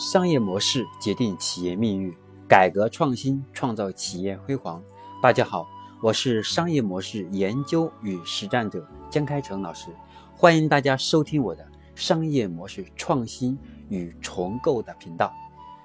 [0.00, 2.16] 商业模式决定企业命运，
[2.48, 4.82] 改革创新创造企业辉煌。
[5.22, 5.68] 大家好，
[6.00, 9.90] 我是商业模式研究与实战者江开成老师，
[10.34, 11.62] 欢迎大家收听我的
[11.94, 13.58] 商业模式创新
[13.90, 15.30] 与重构的频道。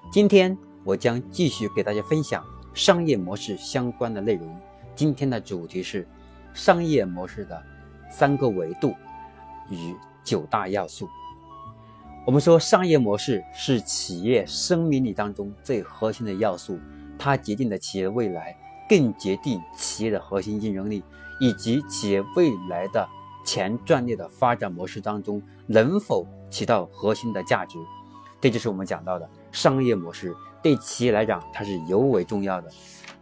[0.09, 2.41] 今天我将继续给大家分享
[2.73, 4.57] 商业模式相关的内容。
[4.95, 6.07] 今天的主题是
[6.53, 7.61] 商业模式的
[8.09, 8.95] 三个维度
[9.69, 11.05] 与九大要素。
[12.25, 16.79] 我们说，商业模式是企业生命力当中最核心的要素，
[17.19, 18.57] 它决定了企业未来，
[18.89, 21.03] 更决定企业的核心竞争力，
[21.39, 23.07] 以及企业未来的
[23.45, 27.77] 前战略的发展模式当中能否起到核心的价值。
[28.41, 32.71] 这就是我们讲到的商业模式对企业来讲，它是尤为重要的。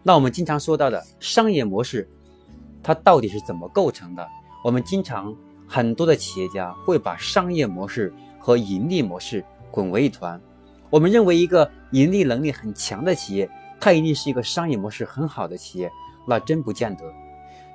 [0.02, 2.10] 那我们经常说到的商业模式，
[2.82, 4.26] 它到底是怎么构成的？
[4.64, 5.36] 我们经常
[5.68, 8.14] 很多的企业家会把商业模式。
[8.44, 10.40] 和盈利模式混为一团，
[10.90, 15.90] 我们认为一个盈利能力很强的企业，它一定是一个商业模式很好的企业，
[16.28, 17.06] 那真不见得。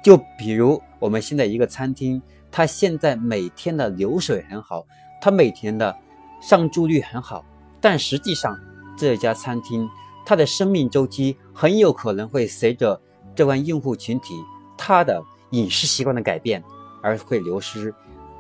[0.05, 2.21] 就比如我们现在一个餐厅，
[2.51, 4.85] 它现在每天的流水很好，
[5.23, 5.97] 它每天的
[6.43, 7.43] 上座率很好，
[7.81, 8.55] 但实际上
[8.95, 9.89] 这家餐厅
[10.27, 13.01] 它的生命周期很有可能会随着
[13.35, 14.35] 这帮用户群体
[14.77, 16.63] 他的饮食习惯的改变
[17.03, 17.95] 而会流失。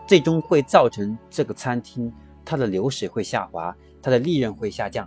[0.06, 2.11] 最终会造成这个餐厅
[2.48, 5.06] 它的流水会下滑，它的利润会下降。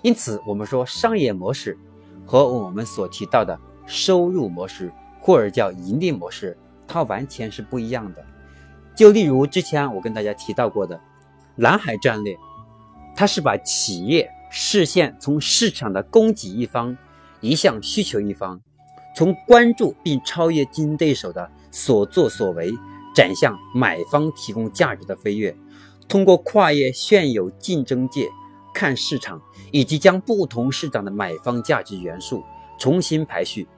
[0.00, 1.76] 因此，我们说商业模式
[2.24, 8.24] 和我们所提到的收入模式或者叫盈利模式，它完全是不一样的。
[8.94, 11.00] 就例如之前我跟大家提到过的
[11.56, 12.38] 蓝海战略，
[13.16, 16.96] 它是把企业视线从市场的供给一方
[17.40, 18.60] 移向需求一方，
[19.16, 22.72] 从关注并超越竞争对手的所作所为。
[23.14, 25.56] 展向买方提供价值的飞跃，
[26.08, 28.28] 通过跨越现有竞争界
[28.74, 32.42] 看市场，以及将不同市场的买方价值元素
[32.78, 33.68] 重新排序，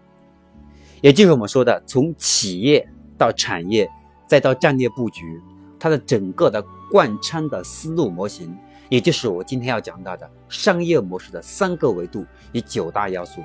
[1.01, 2.89] 也就是我们说的从企业
[3.19, 3.91] 到产业
[4.27, 5.43] 再到战略布局，
[5.79, 8.57] 它的整个的贯穿的思路模型，
[8.89, 13.43] 也就是我今天要讲到的商业模式的三个维度与九大要素。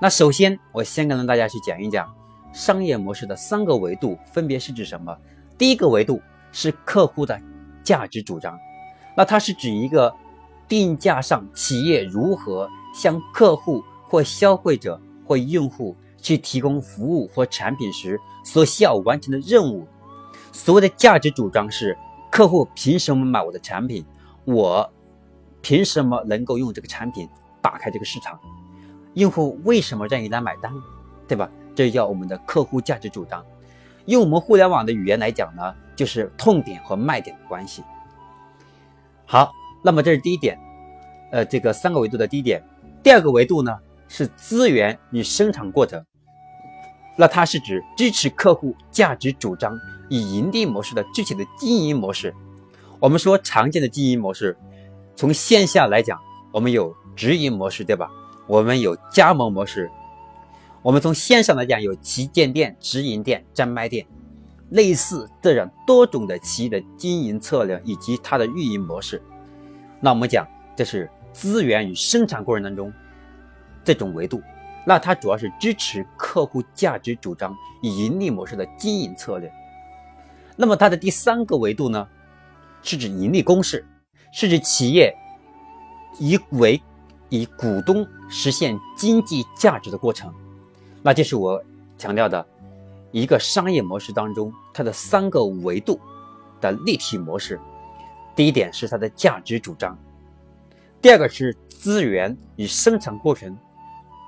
[0.00, 2.08] 那首先，我先跟大家去讲一讲。
[2.50, 5.14] 商业模式的三个维度分别是指什么？
[5.58, 6.20] 第一个维度
[6.60, 7.40] 是客户的
[7.84, 8.58] 价值主张，
[9.16, 10.12] 那它是指一个
[10.66, 19.86] 定价上企业如何向客户或消费者或用户去提供服务或产品时所需要完成的任务。
[20.50, 21.96] 所谓的价值主张是
[22.28, 24.04] 客户凭什么买我的产品？
[24.44, 24.92] 我
[25.62, 27.28] 凭什么能够用这个产品
[27.62, 28.36] 打开这个市场？
[29.14, 30.72] 用户为什么愿意来买单？
[31.28, 31.48] 对吧？
[31.76, 33.44] 这叫我们的客户价值主张。
[34.06, 37.82] 用我们互联网的语言来讲呢，就是痛点和卖点的关系。
[39.26, 39.50] 好，
[39.82, 40.56] 那么这是第一点，
[41.32, 42.62] 呃，这个三个维度的第一点。
[43.02, 43.76] 第二个维度呢
[44.06, 46.04] 是资源与生产过程，
[47.16, 49.76] 那它是指支持客户价值主张
[50.08, 52.32] 以盈利模式的具体的经营模式。
[53.00, 54.56] 我们说常见的经营模式，
[55.16, 56.16] 从线下来讲，
[56.52, 58.08] 我们有直营模式，对吧？
[58.46, 59.90] 我们有加盟模式。
[60.80, 64.06] 我们从线上来讲，有旗舰店、直营店、专卖店，
[64.70, 69.22] 类似这样多种的企业的经营策略以及它的运营模式。
[70.00, 70.46] 那我们讲，
[70.76, 72.92] 这是资源与生产过程当中
[73.82, 74.42] 这种维度。
[74.86, 79.52] 那它主要是支持客户价值主张以盈利模式的经营策略。
[80.56, 82.08] 那么它的第三个维度呢，
[82.82, 83.86] 是指盈利公式，
[84.32, 85.14] 是指企业
[86.18, 86.80] 以为
[87.28, 90.32] 以股东实现经济价值的过程。
[91.02, 91.62] 那就是我
[91.98, 92.46] 强调的
[93.10, 95.98] 一个商业模式当中，它的三个维度
[96.60, 97.58] 的立体模式。
[98.36, 99.98] 第一点是它的价值主张，
[101.00, 103.56] 第二个是资源与生产过程，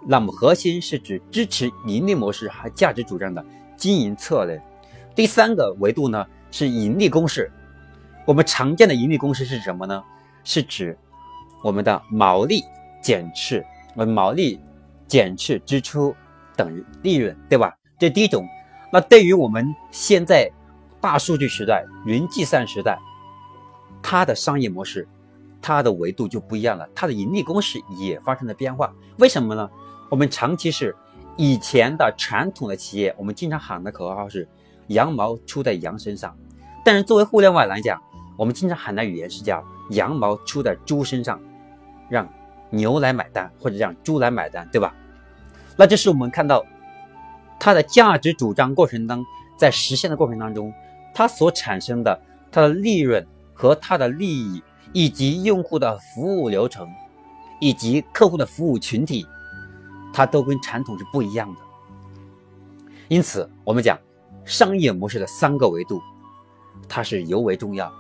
[0.07, 3.45] 那么核心是指支持盈利模式和价值主张的
[3.77, 4.61] 经营策略。
[5.15, 7.53] 第三个维度呢是盈利公式。
[8.27, 10.03] 我们常见的盈利公式是什么呢？
[10.43, 10.97] 是指
[11.63, 12.63] 我们的毛利
[13.03, 13.65] 减去
[13.95, 14.59] 我们毛利
[15.07, 16.15] 减去支出。
[16.57, 17.75] 等于利润，对吧？
[17.99, 18.47] 这第一种。
[18.93, 20.51] 那对于我们现在
[21.01, 22.99] 大数据时代、云计算时代，
[24.03, 25.07] 它的商业模式、
[25.63, 28.93] 它的维度就不一样了，它的盈利公式也发生了变化。
[29.19, 29.71] 为什么呢？
[30.09, 30.95] 我们长期是
[31.37, 34.49] 以前的传统的企业，我们经常喊的口号是
[34.89, 36.37] “羊毛出在羊身上”，
[36.85, 38.03] 但是作为互联网来讲，
[38.37, 41.41] 我们经常喊的语言是叫“羊毛出在猪身上”，
[42.11, 42.29] 让
[42.71, 44.93] 牛来买单或者让猪来买单，对吧？
[45.77, 46.65] 那这是我们看到
[47.61, 49.25] 它的价值主张过程当
[49.57, 50.73] 在实现的过程当中，
[51.15, 52.19] 它所产生的
[52.51, 53.25] 它的利润
[53.55, 54.63] 和它的利益，
[54.93, 56.89] 以及用户的服务流程，
[57.61, 59.27] 以及客户的服务群体，
[60.13, 61.61] 它都跟传统是不一样的。
[63.09, 63.99] 因此，我们讲
[64.45, 66.01] 商业模式的三个维度，
[66.89, 67.93] 它是尤为重要。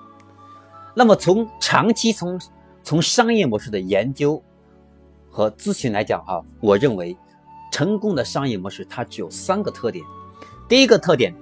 [0.94, 2.40] 那么，从长期从
[2.82, 4.42] 从商业模式的研究
[5.28, 7.16] 和咨询来讲，哈，我认为
[7.70, 10.04] 成功的商业模式它只有三个特点。
[10.68, 11.34] 第一个特点，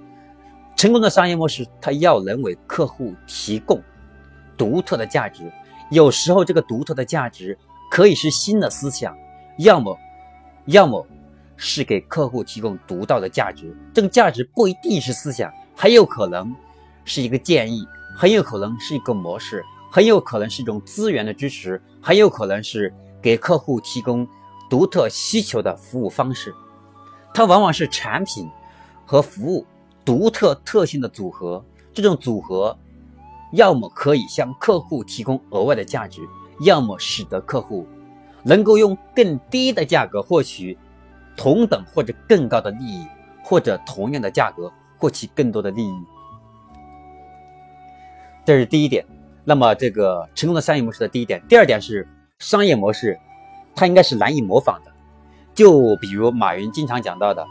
[0.77, 3.83] 成功的商业模式它要能为客户提供。
[4.57, 5.53] 独特的价值，
[5.91, 7.57] 有时候这个独特的价值
[7.91, 9.17] 可以是新的思想，
[9.59, 9.97] 要么，
[10.67, 11.07] 要么
[11.57, 13.73] 是给客户提供独到的价值。
[13.95, 16.53] 这个价值不一定是思想，很有可能
[17.05, 17.87] 是一个建议，
[18.17, 22.93] 很有可能是一个模式，很有可能是一种资源的支持，很有可能是
[23.23, 24.27] 给客户提供
[24.69, 26.55] 独特需求的服务方式。
[27.35, 28.49] 它往往是产品
[29.07, 29.67] 和服务
[30.05, 32.77] 独特特性的组合，这种组合。
[33.53, 36.21] 要么可以向客户提供额外的价值，
[36.61, 37.87] 要么使得客户
[38.43, 40.77] 能够用更低的价格获取
[41.35, 43.07] 同等或者更高的利益，
[43.43, 45.95] 或者同样的价格获取更多的利益。
[48.45, 49.03] 这是第一点。
[49.45, 51.43] 那么，这个成功的商业模式的第一点。
[51.49, 52.07] 第二点是
[52.39, 53.19] 商业模式，
[53.79, 54.93] 它应该是难以模仿的。
[55.55, 57.47] 就比如马云经常讲到的，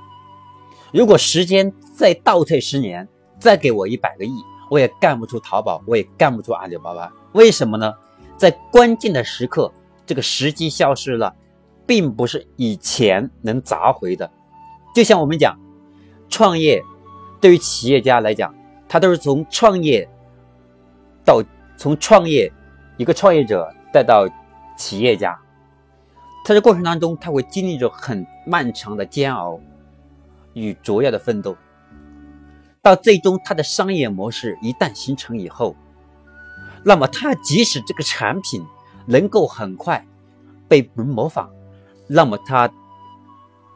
[0.91, 3.07] 如果时间再倒退十年，
[3.39, 4.31] 再给我一百个亿。
[4.69, 7.93] 我也干不出淘宝，我也干不出阿里巴巴，为什么呢？
[8.35, 9.71] 在关键的时刻，
[10.05, 11.33] 这个时机消失了，
[11.85, 14.29] 并不是以前能砸回的。
[14.93, 15.57] 就像我们讲，
[16.27, 16.83] 创业
[17.39, 18.53] 对于企业家来讲，
[18.89, 20.05] 他都是从创业
[21.23, 21.41] 到
[21.77, 22.51] 从创业
[22.97, 24.27] 一个创业者再到
[24.77, 25.39] 企业家，
[26.47, 29.59] 在这过程当中他会经历着很漫长的煎熬
[30.53, 31.57] 与卓越的奋斗。
[32.81, 35.75] 到最终，他的商业模式一旦形成以后，
[36.85, 38.65] 那么他即使这个产品
[39.05, 40.07] 能够很快
[40.69, 41.49] 被人模仿，
[42.07, 42.71] 那么他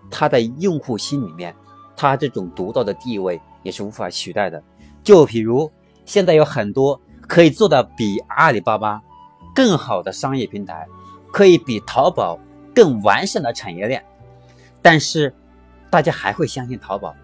[0.09, 1.53] 他的用户心里面，
[1.97, 4.63] 他这种独到的地位也是无法取代的。
[5.03, 5.69] 就比如
[6.05, 9.01] 现在有很多可以做到比阿里巴巴
[9.53, 10.87] 更好的商业平台，
[11.33, 12.39] 可以比淘宝
[12.73, 14.03] 更完善的产业链，
[14.81, 15.33] 但是
[15.89, 17.15] 大家还会相信淘宝，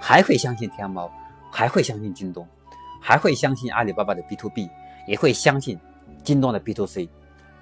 [0.00, 1.10] 还会相信天猫。
[1.50, 2.46] 还会相信京东，
[3.00, 4.68] 还会相信阿里巴巴的 B to B，
[5.06, 5.78] 也会相信
[6.22, 7.08] 京东的 B to C，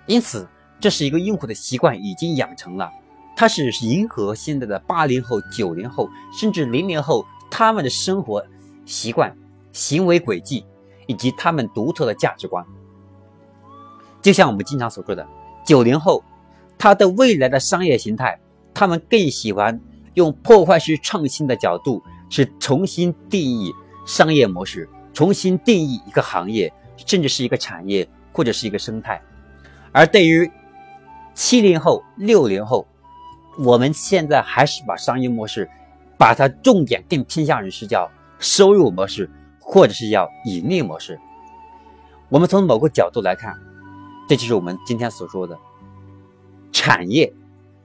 [0.06, 0.46] 因此
[0.80, 2.90] 这是一个用户的习惯已经养成了，
[3.36, 8.44] 它是迎合现在的八零后、九零后甚至零零后他们的生活
[8.84, 9.34] 习惯、
[9.72, 10.66] 行为轨迹
[11.06, 12.66] 以及他们独特的价值观。
[14.20, 15.24] 就像我们经常所说的，
[15.64, 16.24] 九零后
[16.78, 18.38] 他的未来的商业形态，
[18.73, 19.81] 他们更喜欢
[20.14, 22.02] 用破坏式创新的角度。
[22.28, 23.73] 是重新定义
[24.05, 29.23] 商业模式，重新定义一个行业，甚至是一个产业或者是一个生态。
[29.93, 30.50] 而对于
[31.34, 32.84] 七零后、六零后，
[33.61, 35.70] 我们现在还是把商业模式，
[36.19, 39.31] 把它重点更偏向于是叫收入模式，
[39.61, 41.17] 或者是叫盈利模式。
[42.28, 43.55] 我们从某个角度来看，
[44.28, 45.56] 这就是我们今天所说的
[46.72, 47.32] 产业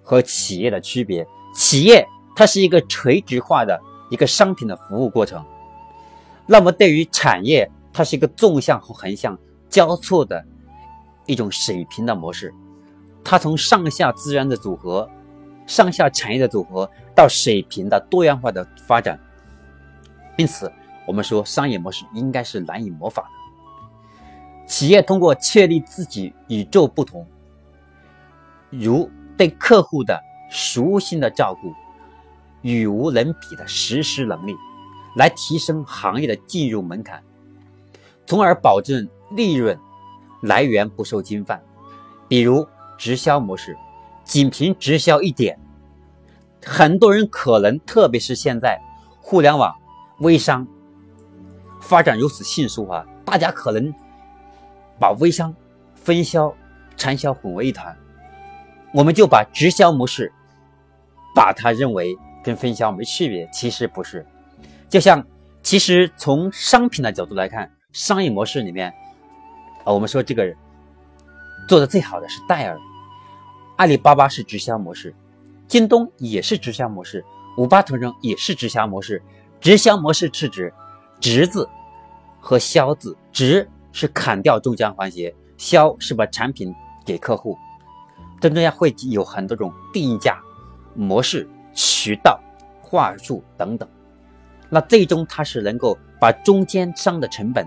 [0.03, 1.25] 和企业的区别。
[1.53, 3.79] 企业它是一个垂直化的。
[4.09, 5.41] 一个商品的服务过程，
[6.45, 9.39] 那么对于产业，它是一个纵向和横向
[9.69, 10.43] 交错的
[11.25, 12.53] 一种水平的模式。
[13.23, 15.09] 它从上下资源的组合、
[15.65, 19.17] 上下产业的组合到水平的多样化的发展。
[20.35, 20.69] 因此，
[21.07, 24.67] 我们说商业模式应该是难以模仿的。
[24.67, 27.25] 企业通过确立自己与众不同，
[28.71, 31.71] 如对客户的熟悉的照顾。
[32.63, 34.55] 与无能比的实施能力，
[35.15, 37.23] 来提升行业的进入门槛，
[38.27, 39.75] 从而保证利润
[40.43, 41.59] 来源不受侵犯。
[42.27, 42.67] 比如
[42.99, 43.75] 直销模式，
[44.23, 45.59] 仅凭直销一点，
[46.63, 48.79] 很多人可能，特别是现在
[49.19, 49.75] 互联网
[50.19, 50.67] 微商
[51.81, 53.91] 发展如此迅速啊，大家可能
[54.99, 55.51] 把微商、
[55.95, 56.53] 分销、
[56.95, 57.97] 传销混为一谈。
[58.93, 60.31] 我们就把直销模式，
[61.35, 62.17] 把它认为。
[62.43, 64.25] 跟分销没区别，其实不是。
[64.89, 65.23] 就像，
[65.61, 68.91] 其实从商品的角度来看，商业模式里面，
[69.83, 70.51] 啊，我们说这个
[71.67, 72.79] 做的最好的是戴尔，
[73.77, 75.13] 阿里巴巴是直销模式，
[75.67, 77.23] 京东也是直销模式，
[77.57, 79.21] 五八同城也是直销模式。
[79.59, 80.73] 直销模式是指
[81.21, 81.69] “直”字
[82.39, 86.73] 和“销”字，“直”是砍掉中间环节，“销”是把产品
[87.05, 87.55] 给客户。
[88.41, 90.41] 这中间会有很多种定价
[90.95, 91.47] 模式。
[91.73, 92.37] 渠道、
[92.81, 93.87] 话术等等，
[94.69, 97.65] 那最终它是能够把中间商的成本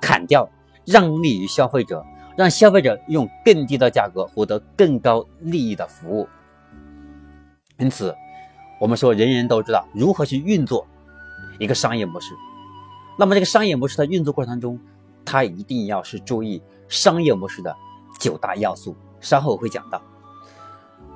[0.00, 0.48] 砍掉，
[0.86, 2.02] 让利于消费者，
[2.34, 6.26] 让消费者用更低的价格获得更高利益的服务。
[7.78, 8.16] 因此，
[8.80, 10.86] 我们说人人都知道如何去运作
[11.58, 12.32] 一个商业模式。
[13.18, 14.80] 那么，这个商业模式的运作过程当中，
[15.26, 17.76] 它一定要是注意商业模式的
[18.18, 18.96] 九大要素。
[19.20, 20.00] 稍后会讲到。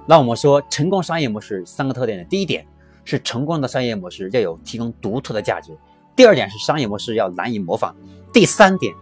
[0.06, 2.66] 那我们说成功商业模式三个特点的第一点
[3.04, 5.76] 是成功的商业模式要有提供独特的价值。
[6.14, 7.94] 第二点是商业模式要难以模仿。
[8.32, 8.94] 第三点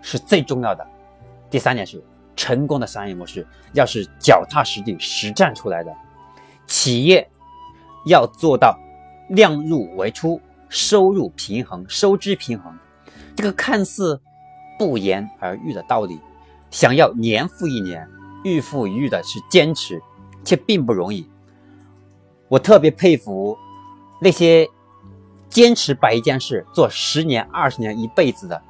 [0.00, 0.86] 是最重要的。
[1.50, 2.02] 第三点是
[2.34, 5.92] 成功的商业模式要是脚踏实地实战出来的。
[6.66, 7.28] 企业
[8.06, 8.78] 要做到
[9.28, 10.40] 量入为出。
[10.68, 12.76] 收入平衡，收支平衡，
[13.36, 14.20] 这个看似
[14.76, 16.18] 不言而喻的道理，
[16.72, 18.04] 想要年复一年、
[18.46, 20.00] 日复一日的去坚持，
[20.44, 21.28] 却并不容易。
[22.48, 23.58] 我特别佩服
[24.20, 24.68] 那些
[25.48, 28.62] 坚持把一件事做十年、二十年、一辈子的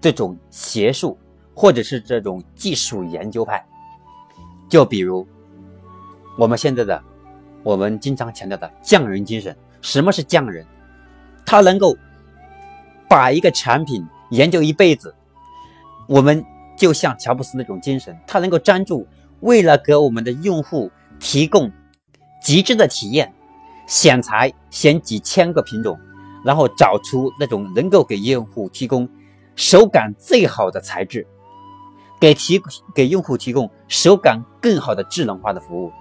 [0.00, 1.16] 这种学术
[1.54, 3.64] 或者是这种技术研究派。
[4.68, 5.24] 就比如
[6.36, 7.00] 我们现在的，
[7.62, 9.56] 我们经常强调的匠人精神。
[9.80, 10.66] 什么是匠人？
[11.44, 11.96] 他能够
[13.08, 15.14] 把一个产品研究一辈子。
[16.08, 16.44] 我们
[16.76, 19.06] 就像乔布斯那种精神，他能够专注，
[19.40, 21.70] 为了给我们的用户提供
[22.42, 23.32] 极致的体验，
[23.86, 25.98] 选材选几千个品种，
[26.44, 29.08] 然后找出那种能够给用户提供
[29.54, 31.26] 手感最好的材质，
[32.20, 32.60] 给提
[32.94, 35.92] 给用户提供手感更好的智能化的服务，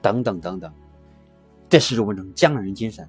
[0.00, 0.72] 等等等等。
[1.68, 3.08] 这是我们这种匠人精神，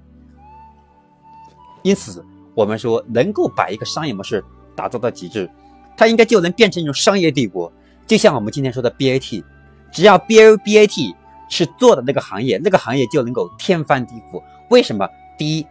[1.83, 4.43] 因此我们说能够把一个商业模式
[4.75, 5.49] 打造到极致，
[5.97, 7.71] 它应该就能变成一种商业帝国。
[8.07, 9.43] 就像我们今天说的 BAT，
[9.91, 11.15] 只要 BABAT
[11.49, 14.41] 是做的那个行业，那个行业就能够天翻地覆。
[14.69, 15.07] 为什么？
[15.37, 15.67] 第一，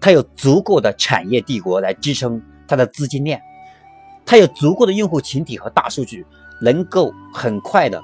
[0.00, 3.40] 它有足够的产业帝国来支撑它的资金链，
[4.24, 6.26] 它有足够的用户群体和大数据，
[6.60, 8.00] 能够很快的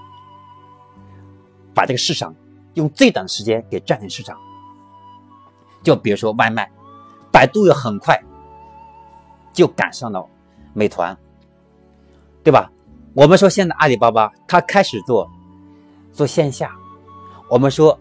[1.74, 2.34] 把这个市场。
[2.74, 4.36] 用最短的时间给占领市场，
[5.82, 6.70] 就比如说外卖，
[7.32, 8.22] 百度又很快
[9.54, 10.28] 就赶上了
[10.76, 11.16] 美团，
[12.44, 12.70] 对吧？
[13.14, 15.26] 我们说现在阿里巴巴它开始做
[16.12, 16.76] 做线下，
[17.48, 17.98] 我们说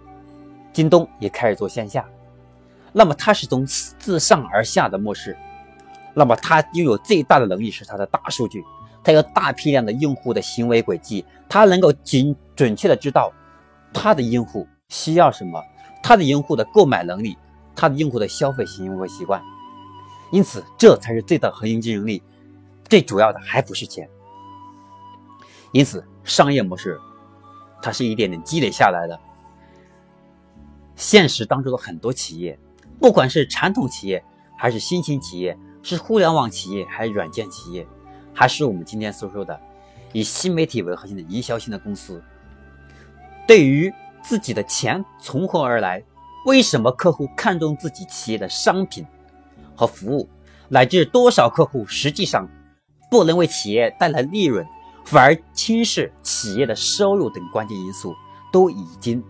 [0.73, 2.05] 京东也开始做线下，
[2.91, 5.37] 那么它是从自上而下的模式，
[6.13, 8.61] 那么它拥有最大的能力是它的大数据，
[9.01, 13.31] 它有大批量的用户的行为轨迹，它能够准准确的知道。
[13.93, 15.63] 他的用户需要什么？
[16.03, 17.37] 他的用户的购买能力，
[17.73, 19.41] 他的用户的消费行为习惯，
[20.31, 22.21] 因此这才是最大核心竞争力。
[22.89, 24.09] 最主要的还不是钱。
[25.71, 26.99] 因此，商业模式
[27.81, 29.19] 它是一点点积累下来的。
[30.95, 32.57] 现实当中的很多企业，
[32.99, 34.23] 不管是传统企业
[34.57, 37.85] 还是新兴企业，是互联网企业还是软件企业，
[38.33, 39.59] 还是我们今天所说的
[40.13, 42.23] 以新媒体为核心的营销性的公司。
[43.45, 46.01] 对于自己的钱从何而来，
[46.45, 49.05] 为什么客户看中自己企业的商品
[49.75, 50.29] 和服务，
[50.69, 52.47] 乃至多少客户实际上
[53.15, 54.67] 不能为企业带来利润，
[55.05, 58.13] 反而轻视企业的收入等关键因素，
[58.51, 59.23] 都已经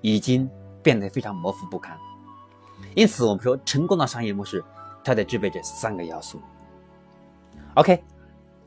[0.00, 0.48] 已经
[0.80, 1.98] 变得非常模糊不堪。
[2.94, 4.62] 因此，我们说成功的商业模式，
[5.02, 6.40] 它得具备这三个要素。
[7.74, 8.00] OK，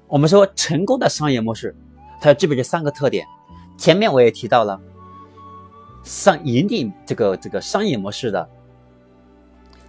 [0.08, 1.74] 我们说成功的商业模式，
[2.20, 3.26] 它要具备这三个特点。
[3.78, 4.78] 前面我也提到了，
[6.04, 8.50] 商引领这个这个商业模式的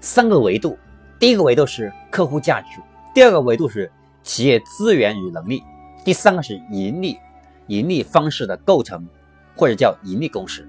[0.01, 0.79] 三个维度。
[1.19, 2.81] 第一个维度是客户价值，
[3.19, 3.91] 第二个维度是
[4.23, 5.65] 企业资源与能力，
[6.05, 7.19] 第三个是盈利
[7.67, 9.09] 盈利方式的构成，
[9.57, 10.69] 或者叫盈利公式。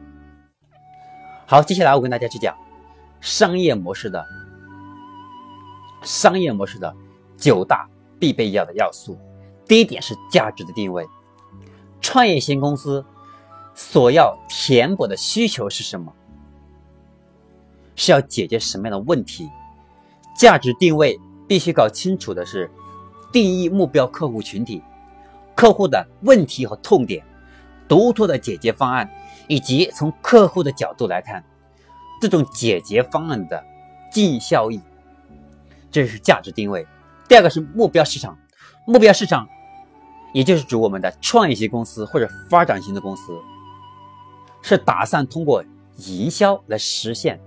[1.46, 2.58] 好，接下来我跟大家去讲
[3.22, 4.26] 商业模式的
[6.02, 6.92] 商业模式的
[7.38, 7.88] 九大
[8.18, 9.16] 必备要的要素。
[9.68, 11.06] 第一点是价值的定位。
[12.02, 13.06] 创业型公司
[13.76, 16.12] 所要填补的需求是什么？
[17.96, 19.48] 是要解决什么样的问题？
[20.36, 22.70] 价值定位必须搞清楚的是，
[23.32, 24.84] 定义目标客户群体、
[25.56, 27.26] 客户的问题和痛点、
[27.88, 29.10] 独特的解决方案，
[29.48, 31.44] 以及从客户的角度来看，
[32.22, 33.64] 这种解决方案的
[34.12, 34.80] 净效益，
[35.90, 36.86] 这是价值定位。
[37.28, 38.38] 第二个是目标市场，
[38.86, 39.50] 目标市场。
[40.32, 43.36] 也就是指我们的创业型公司或者发展型的公司，
[44.62, 45.64] 是打算通过
[45.98, 47.42] 营销来实现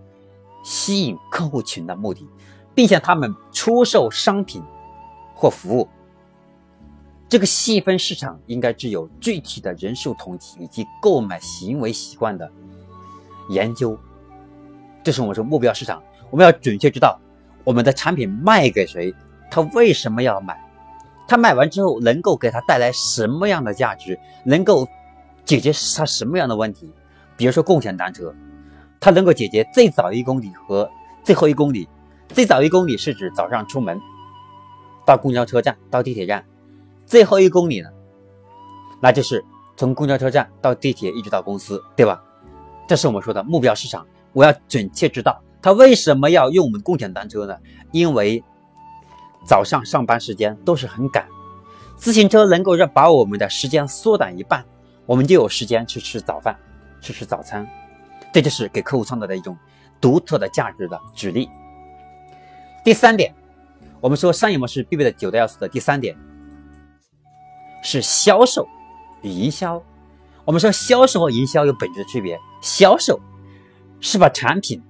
[0.64, 2.28] 吸引客户群的目的，
[2.74, 4.62] 并向他们出售商品
[5.34, 5.88] 或服务。
[7.28, 12.50] 这个细分市场应该具有具体的人数统计以及购买行为习惯的
[13.48, 13.98] 研究。
[15.02, 17.18] 这是我们说目标市场，我们要准确知道
[17.64, 19.14] 我们的产品卖给谁，
[19.50, 20.62] 他为什么要买？
[21.26, 24.18] 他买完之后能够给他带来什么样的价值？
[24.44, 24.86] 能够
[25.44, 26.90] 解决他什么样的问题？
[27.34, 28.34] 比如说共享单车，
[29.00, 30.88] 它能够解决最早一公里和
[31.24, 31.88] 最后一公里。
[32.32, 34.00] 最早一公里是指早上出门
[35.04, 36.42] 到公交车站到地铁站，
[37.04, 37.90] 最后一公里呢，
[39.02, 39.44] 那就是
[39.76, 42.22] 从公交车站到地铁一直到公司，对吧？
[42.88, 44.06] 这是我们说的目标市场。
[44.32, 47.54] 我要准确知道他为什么要用我们共享单车呢？
[47.90, 48.42] 因为
[49.44, 51.28] 早上上班时间都是很赶，
[51.96, 54.64] 自行车能够让把我们的时间缩短一半，
[55.04, 56.56] 我们就有时间去吃早饭，
[57.02, 57.68] 去吃早餐。
[58.32, 59.54] 这就是给客户创造的一种
[60.00, 61.46] 独特的价值的举例。
[62.84, 63.32] 第三点，
[64.00, 66.16] 我们说商业模式必备的九大要素的第三点
[67.84, 68.66] 是销售
[69.22, 69.80] 与营销。
[70.44, 73.20] 我们说销售和营销有本质的区别，销售
[74.00, 74.82] 是把产品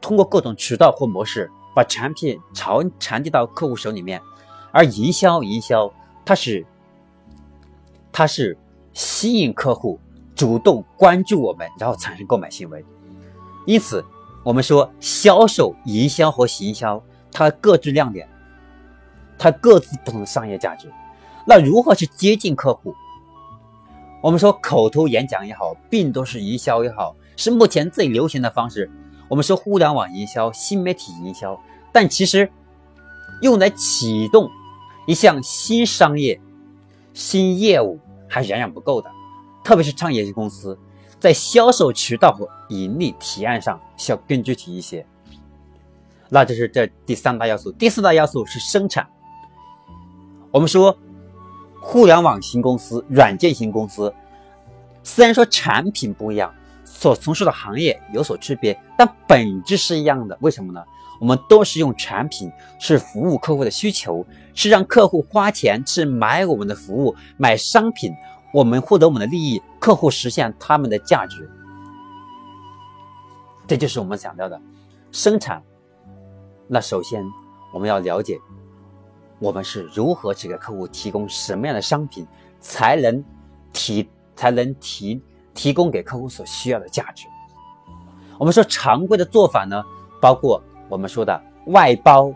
[0.00, 4.20] 通过各种渠道或模式把产品传传递到客户手里面，
[4.72, 5.92] 而营销营销
[6.24, 6.66] 它是
[8.10, 8.58] 它是
[8.92, 10.00] 吸引客户
[10.34, 12.84] 主动关注我们，然后产生购买行为。
[13.66, 14.04] 因此，
[14.42, 17.00] 我们说销售、营销和行销。
[17.32, 18.28] 它各自亮点，
[19.38, 20.90] 它各自不同的商业价值。
[21.46, 22.94] 那如何去接近客户？
[24.22, 28.90] 我们说口头演讲也好，病毒式营销也好，是目前最流行的方式。
[29.28, 31.58] 我们说互联网营销、新媒体营销，
[31.92, 32.50] 但其实
[33.40, 34.50] 用来启动
[35.06, 36.38] 一项新商业、
[37.14, 39.10] 新业务还远远不够的。
[39.64, 40.78] 特别是创业型公司，
[41.18, 45.06] 在销售渠道和盈利提案上需要更具体一些。
[46.30, 49.06] 那这是这第三大要素，第四大要素是生产。
[50.52, 50.96] 我们说，
[51.80, 54.12] 互联网型公司、软件型公司，
[55.02, 60.38] 虽然说产品不一样，所从事的行业有所区别，但本质是一样的。
[60.40, 60.82] 为什么呢？
[61.20, 68.14] 我们都是用产品，是服务客户的需求，是让客户花钱去买我们的服务、买商品，
[68.54, 71.50] 我们获得我们的利益，客户实现他们的价值。
[73.66, 74.60] 这就是我们想到的
[75.12, 75.62] 生产。
[76.72, 77.28] 那首先，
[77.72, 78.38] 我们要了解
[79.40, 82.24] 我们是如何去给客户提供什么样的商品，
[82.60, 83.24] 才能
[83.72, 85.20] 提才能提
[85.52, 87.26] 提供给客户所需要的价值。
[88.38, 89.82] 我们说常规的做法呢，
[90.20, 92.32] 包括我们说的外包，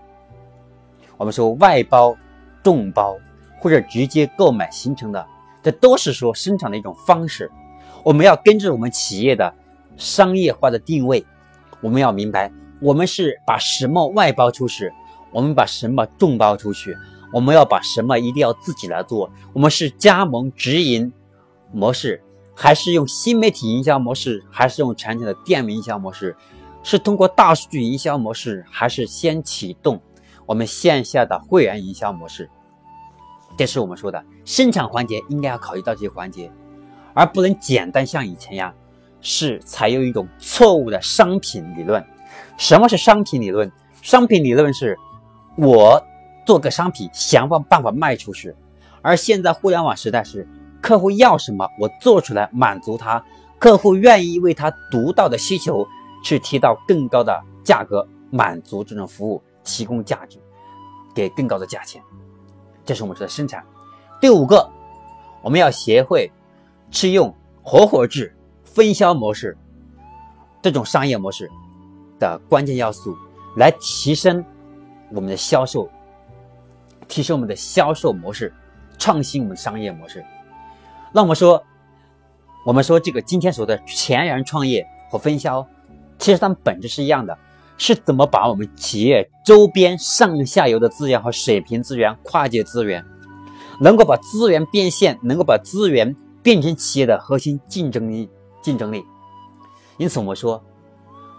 [1.17, 2.17] 我们说外包、
[2.61, 3.17] 众包
[3.61, 5.25] 或者直接购买形成的，
[5.63, 7.49] 这都是说生产的一种方式。
[8.03, 9.55] 我们要根据我们企业的
[9.97, 11.25] 商业化的定位，
[11.81, 12.51] 我们要明白。
[12.81, 14.93] 我们是把什么外包出去，
[15.31, 16.97] 我们把什么众包出去，
[17.33, 19.31] 我们要把什么一定要自己来做。
[19.53, 21.13] 我们是加盟直营
[21.73, 22.23] 模式，
[22.55, 26.37] 还是用新媒体营销模式，还是用产品的店营销模式？
[26.83, 29.99] 是通过大数据营销模式，还是先启动
[30.45, 32.51] 我们线下的会员营销模式？
[33.57, 36.51] 这是我们说的生产环节应该要考虑到这些环节，
[37.15, 38.75] 而不能简单像以前一样，
[39.21, 42.05] 是采用一种错误的商品理论。
[42.57, 43.71] 什么是商品理论？
[44.01, 44.99] 商品理论是，
[45.57, 46.03] 我
[46.47, 48.55] 做个商品，想方办法卖出去。
[49.03, 50.47] 而现在互联网时代是，
[50.81, 53.25] 客户要什么，我做出来满足他，
[53.59, 55.87] 客户愿意为他独到的需求
[56.23, 60.39] 去提到更高的价格，满足这种服务，提供价值，
[61.15, 62.03] 给更高的价钱。
[62.85, 63.65] 这是我们说的生产。
[64.21, 64.69] 第五个，
[65.43, 66.31] 我们要学会
[66.91, 69.57] 去用合伙制、分销模式
[70.63, 71.51] 这种商业模式。
[72.19, 73.17] 的关键要素
[73.57, 74.45] 来提升
[75.11, 75.89] 我们的销售，
[77.07, 78.53] 提升我们的销售模式，
[78.99, 80.25] 创新我们商业模式。
[81.13, 81.63] 那我们说，
[82.67, 85.67] 我们说这个今天说的全员创业和分销，
[86.19, 87.39] 其实它们本质是一样的，
[87.79, 93.05] 是怎么把我们企业周边上下游的资源和水平资源、跨界资源，
[93.81, 98.29] 能够把资源变现，能够把资源变成企业的核心竞争力、
[98.63, 99.05] 竞争力。
[99.99, 100.61] 因此，我们说。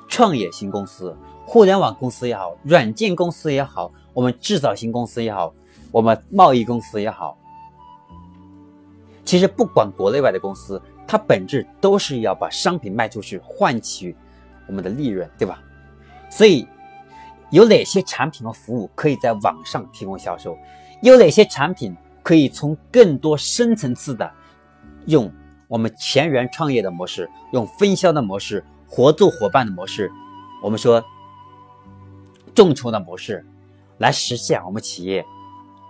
[0.07, 1.15] 创业型公司、
[1.45, 5.53] 互联网公司也好，软件公司也好，我们制造型公司也好，
[5.91, 7.37] 我们贸易公司也好，
[9.23, 14.15] 其实不管国内外的公司，它本质都是要把商品卖出去，换取
[14.67, 15.61] 我们的利润，对吧？
[16.29, 16.67] 所以，
[17.49, 20.57] 有哪些产品和服务可以在网上提供销售？
[21.01, 24.29] 有哪些产品可以从更多深层次的
[25.05, 25.31] 用
[25.67, 28.63] 我们全员创业的模式，用分销的模式？
[28.87, 30.11] 合作伙伴的模式，
[30.61, 31.03] 我们说
[32.53, 33.45] 众筹的模式，
[33.97, 35.25] 来实现我们企业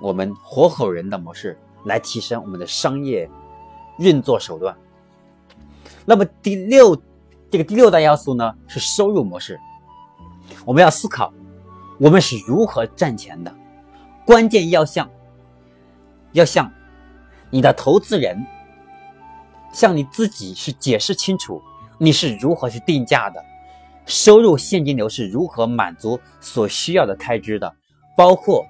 [0.01, 3.29] 我们合伙人的模式，来提升我们的商业
[3.99, 4.75] 运作手段。
[6.05, 6.95] 那么第六，
[7.49, 9.60] 这个第六大要素呢是收入模式。
[10.63, 11.34] 我们要思考，
[11.99, 13.53] 我们是如何赚钱的，
[14.25, 15.10] 关键要向
[16.34, 16.71] 要向
[17.49, 18.45] 你的投资人，
[19.71, 21.62] 向你自己是解释清楚
[21.97, 23.43] 你是如何去定价的，
[24.05, 27.73] 收入现金流是如何满足所需要的开支的，
[28.17, 28.65] 包括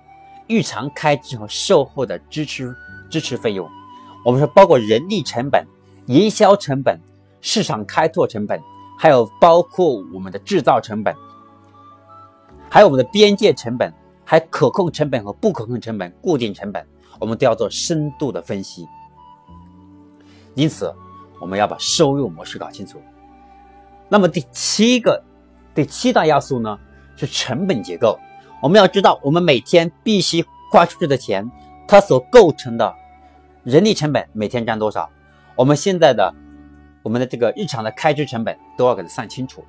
[0.48, 2.76] 日常开支和售后的支持
[3.10, 3.70] 支持费用。
[4.24, 5.66] 我们说包括人力成本、
[6.08, 7.00] 营销成本、
[7.42, 8.60] 市场开拓成本，
[8.98, 11.16] 还有包括我们的制造成本，
[12.70, 13.92] 还有我们的边界成本。
[14.28, 16.84] 还可控成本和不可控成本、固定成本，
[17.20, 18.88] 我们都要做深度的分析。
[20.56, 20.92] 因此，
[21.40, 23.00] 我们要把收入模式搞清楚。
[24.10, 25.24] 那么第七个、
[25.74, 26.80] 第七大要素呢，
[27.16, 28.20] 是成本结构。
[28.62, 31.50] 我们要知道，我们每天必须花出去的钱，
[31.88, 32.94] 它所构成的
[33.64, 35.10] 人力成本每天占多少？
[35.56, 36.34] 我们现在的
[37.04, 39.64] 我们的这个日常的开支成本都要给它算清楚。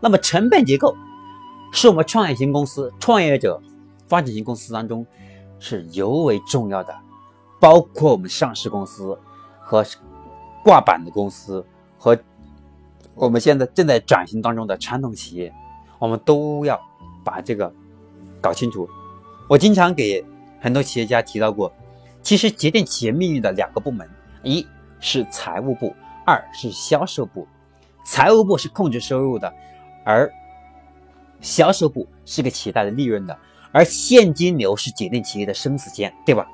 [0.00, 0.96] 那么成本结构。
[1.70, 3.60] 是我们创业型公司、创业者、
[4.06, 5.06] 发展型公司当中
[5.58, 6.96] 是尤为重要的，
[7.60, 9.14] 包括我们上市公司
[9.60, 9.84] 和
[10.64, 11.62] 挂板的公司
[11.98, 12.18] 和
[13.18, 15.52] 我们现在正在转型当中的传统企业，
[15.98, 16.80] 我们都要
[17.24, 17.72] 把这个
[18.40, 18.88] 搞清楚。
[19.48, 20.24] 我经常给
[20.60, 21.72] 很多企业家提到过，
[22.22, 24.08] 其实决定企业命运的两个部门，
[24.44, 24.64] 一
[25.00, 25.92] 是财务部，
[26.24, 27.46] 二是销售部。
[28.04, 29.52] 财务部是控制收入的，
[30.04, 30.32] 而
[31.40, 33.36] 销售部是给企业带来利润的，
[33.72, 36.46] 而现金流是决定企业的生死线，对吧？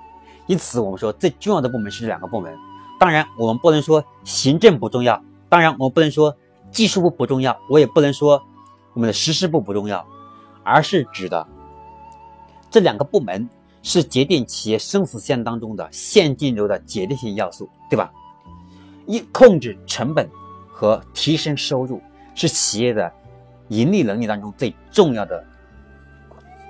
[0.47, 2.57] 因此，我们说最重要的部门是这两个部门。
[2.99, 6.35] 当然，我们不能说行政不重要，当然我们不能说
[6.75, 8.43] 技术部不重要，我也不能说
[8.93, 10.07] 我们的实施部不重要，
[10.63, 11.47] 而是指的
[12.71, 13.49] 这两个部门
[13.83, 18.13] 是决定企业生死线当中的现金流的决定性要素，对吧？
[19.07, 20.29] 一控制成本
[20.69, 22.03] 和提升收入
[22.35, 23.11] 是企业的。
[23.69, 25.43] 盈利能力当中最重要的、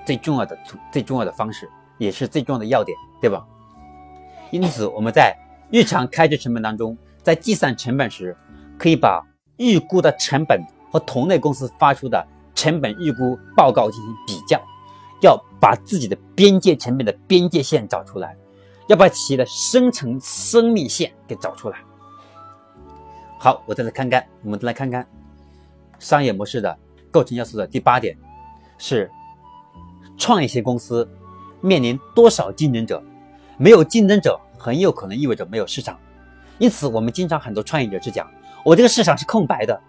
[0.06, 0.56] 最重要的、
[0.92, 3.44] 最重要的方式，也是最重要的要点，对吧？
[4.52, 5.36] 因此，我们在
[5.72, 8.34] 日常开支成本当中，在计算成本时，
[8.78, 9.20] 可以把
[9.56, 14.60] 预估的成本和同类公司发出的成本预估报告进行比较，
[15.20, 18.36] 要把自己的边界成本的边界线找出来，
[18.88, 21.78] 要把企业的生成生命线给找出来。
[23.38, 25.06] 好，我再来看看，我们再来看看
[25.98, 26.78] 商业模式的。
[27.10, 28.18] 构成要素的第八点
[28.76, 29.08] 是，
[30.18, 31.08] 创业型公司
[31.60, 33.00] 面临多少竞争者？
[33.56, 35.96] 没有竞争者，很有可能意味着没有市场。
[36.58, 38.28] 因此，我们经常很多创业者是讲，
[38.64, 39.80] 我这个市场是空白的。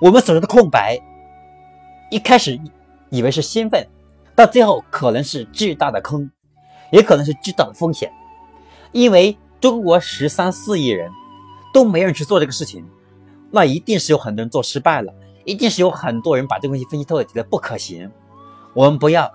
[0.00, 0.98] 我们所说的空白，
[2.10, 2.60] 一开始
[3.08, 3.86] 以为是兴奋，
[4.34, 6.28] 到最后可能是巨大的坑，
[6.90, 8.12] 也可能是巨大的风险。
[8.90, 11.10] 因为中国十三四亿人
[11.72, 12.84] 都没人去做这个事情，
[13.50, 15.14] 那一定是有很多人做失败了。
[15.44, 18.10] 一定是有很多人把这个问题分析透了，觉得不可行。
[18.74, 19.30] 我们不要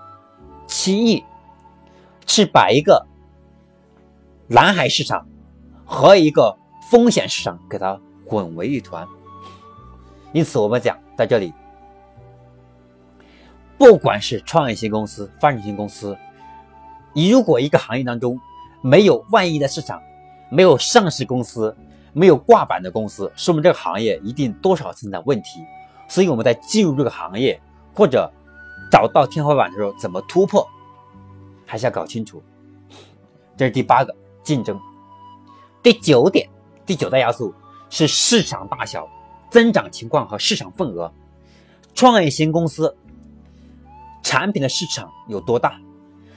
[0.66, 1.22] 轻易
[2.24, 3.06] 去把一个
[4.48, 5.26] 蓝海市场
[5.84, 6.56] 和一个
[6.90, 9.08] 风险市场给它滚为一团。
[10.32, 11.52] 因此，我们讲在这里，
[13.78, 16.16] 不管是创业型公司、发展型公司，
[17.14, 18.38] 你如果一个行业当中
[18.82, 20.00] 没有万亿的市场，
[20.50, 21.74] 没有上市公司，
[22.12, 25.64] 没有挂板的公司，说明这个行业一定多少存在问题。
[26.08, 27.60] 所以我们在进入这个行业
[27.94, 28.30] 或者
[28.90, 30.68] 找到天花板的时候，怎么突破，
[31.66, 32.42] 还是要搞清楚。
[33.56, 34.78] 这是第八个竞争。
[35.82, 36.48] 第九点，
[36.84, 37.54] 第九大要素
[37.90, 39.08] 是市场大小、
[39.50, 41.12] 增长情况和市场份额。
[41.94, 42.96] 创业型公司
[44.22, 45.80] 产品的市场有多大？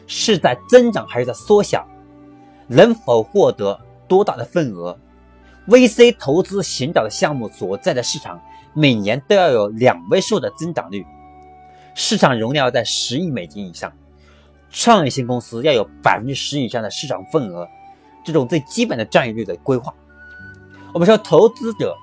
[0.08, 1.88] 是在增长还是在缩小？
[2.68, 4.98] 能否获得多大的份额
[5.68, 8.42] ？VC 投资寻找的项目所在的市场。
[8.74, 11.06] 每年都要有两位数的增长率，
[11.94, 13.92] 市场容量要在十亿美金以上，
[14.70, 17.68] 创业型公司要有百分之十以上的市场份额，
[18.24, 19.94] 这种最基本的占有率的规划。
[20.94, 21.98] 我们说，投资者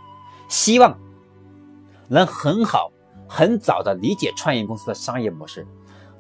[0.49, 0.99] 希望
[2.09, 2.91] 能很好、
[3.29, 5.67] 很早的理解创业公司的商业模式，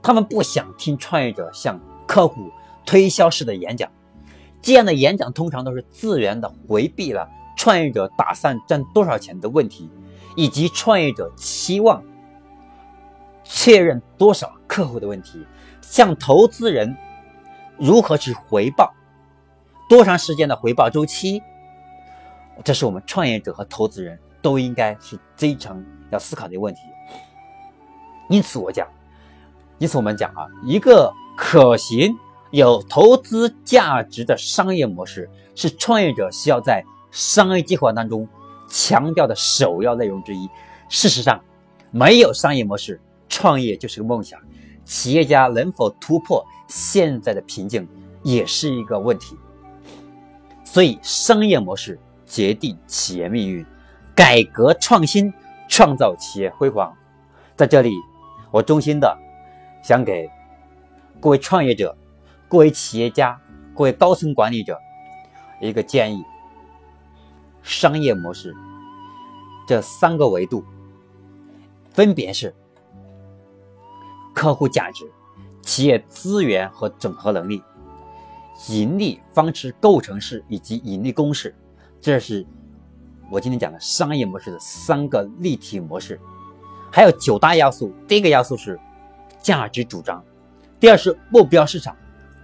[0.02, 2.50] 他们不想听创业者向客户
[2.84, 3.90] 推销式的演讲，
[4.60, 9.90] 这样的演讲通常都是自然的回避了创业者打算赚多少钱的问题。
[10.36, 12.00] 以及创业者期望
[13.42, 15.44] 确认多少客户的问题，
[15.80, 16.96] 向投资人
[17.76, 18.94] 如何去回报，
[19.88, 21.42] 多长时间的回报周期，
[22.64, 26.80] 这是我们创业者和投资人都应该是非常要思考的一个问题。
[28.28, 28.86] 因此，我讲，
[29.78, 32.14] 因此我们讲啊，一个可行、
[32.50, 38.28] 有投资价值的商业模式，是创业者需要在商业计划当中。
[38.70, 40.46] 强调的首要内容之一。
[40.90, 41.42] 事实上，
[41.90, 44.38] 没有商业模式，创业就是个梦想。
[44.84, 47.88] 企业家能否突破现在的瓶颈，
[48.22, 49.38] 也是一个问题。
[50.64, 53.64] 所以，商业模式决定企业命运，
[54.14, 55.32] 改革创新
[55.68, 56.94] 创造企业辉煌。
[57.56, 57.90] 在这里，
[58.50, 59.16] 我衷心的
[59.82, 60.30] 想给
[61.20, 61.96] 各位创业者、
[62.48, 63.40] 各位企业家、
[63.74, 64.78] 各位高层管理者
[65.60, 66.22] 一个建议：
[67.62, 68.54] 商业模式
[69.66, 70.62] 这三个维度，
[71.90, 72.54] 分别是。
[74.34, 75.10] 客户价值、
[75.62, 77.60] 企业资源和整合能力、
[78.68, 81.52] 盈利方式构成式以及盈利公式，
[82.00, 82.46] 这是
[83.30, 86.20] 我今天讲的商业模式的三个立体模式。
[86.90, 88.78] 还有九大要素，第一个要素是
[89.42, 90.24] 价值主张，
[90.80, 91.94] 第二是目标市场，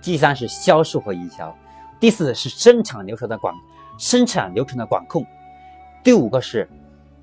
[0.02, 1.56] 第三是销售和营销，
[1.98, 3.54] 第四是生产流程的管
[3.96, 5.24] 生产流程的管控，
[6.02, 6.68] 第五个是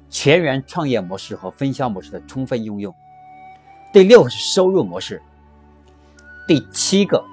[0.10, 2.94] 全员创业模式和分销模式的充分应用。
[3.94, 5.22] 第六个是收入模式，
[6.48, 7.24] 第七个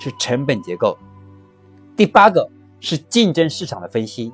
[0.00, 0.98] 是成本结构，
[1.96, 4.32] 第八个是竞争市场的分析，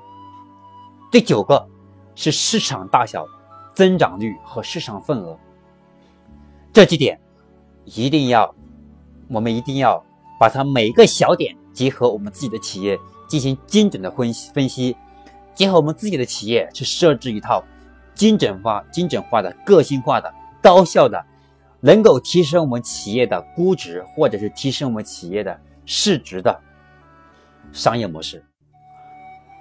[1.10, 1.66] 第九个
[2.14, 3.26] 是市场大小、
[3.74, 5.38] 增长率和市场份额。
[6.72, 7.18] 这几点
[7.84, 8.54] 一定要，
[9.28, 10.04] 我们一定要
[10.38, 14.96] 把它每个小点结合我们自己的企业进行精准的分析分析，
[15.54, 17.62] 结合我们自己的企业去设置一套
[18.14, 21.24] 精准化、精准化的、个性化的、高效的。
[21.80, 26.58] 能够提升我们企业的估值，或者是提升我们企业的市值的
[27.74, 28.42] 商业模式。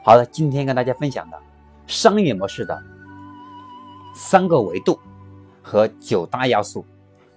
[0.05, 1.37] 好了，今天跟大家分享的
[1.87, 2.81] 商业模式的
[4.13, 4.99] 三个维度
[5.63, 6.85] 和九大要素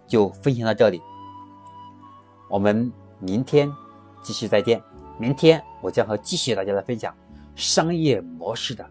[0.07, 1.01] 就分享到这里。
[2.49, 3.73] 我们明天
[4.23, 4.81] 继续再见。
[5.19, 7.13] 明天我将和继续大家来分享
[7.55, 8.87] 商业模式的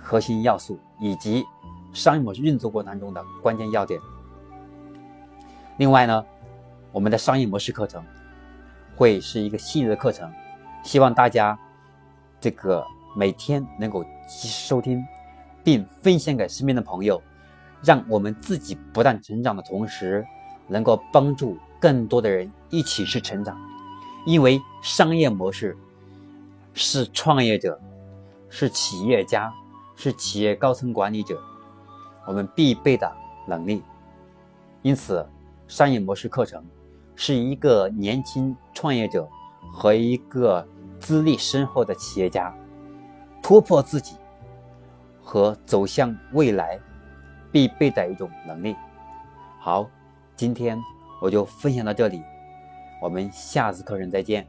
[0.00, 1.44] 核心要素以及
[1.92, 4.00] 商业模式运作过程当中的关键要点。
[5.76, 6.24] 另外呢，
[6.90, 8.02] 我们的商业模式课程
[8.98, 10.28] 会是一个系列的课程，
[10.82, 11.56] 希望大家
[12.40, 12.84] 这个
[13.14, 15.00] 每天能够及时收听，
[15.62, 17.22] 并分享给身边的朋友，
[17.80, 20.26] 让我们自己不断成长的同时，
[20.66, 23.56] 能够帮助更多的人一起去成长。
[24.26, 25.78] 因为商业模式
[26.74, 27.80] 是创业者、
[28.48, 29.54] 是企业家、
[29.94, 31.40] 是企业高层管理者
[32.26, 33.08] 我们必备的
[33.46, 33.80] 能力，
[34.82, 35.24] 因此。
[35.68, 36.64] 商业模式课程
[37.20, 39.28] 是一个年轻创业者
[39.72, 40.64] 和一个
[41.00, 42.54] 资历深厚的企业家
[43.42, 44.14] 突破自己
[45.20, 46.78] 和走向未来
[47.50, 48.76] 必备的一种能力。
[49.58, 49.90] 好，
[50.36, 50.80] 今天
[51.20, 52.22] 我就分享到这里，
[53.02, 54.46] 我们下次课程再见。